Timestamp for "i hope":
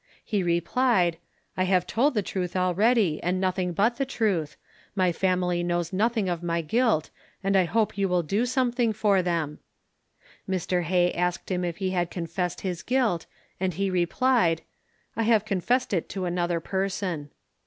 7.55-7.99